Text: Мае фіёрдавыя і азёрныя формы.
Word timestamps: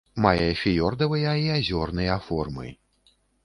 Мае 0.25 0.45
фіёрдавыя 0.61 1.35
і 1.43 1.45
азёрныя 1.59 2.19
формы. 2.31 2.67